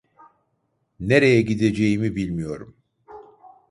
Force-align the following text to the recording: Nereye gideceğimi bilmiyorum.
Nereye 0.99 1.41
gideceğimi 1.41 2.15
bilmiyorum. 2.15 2.75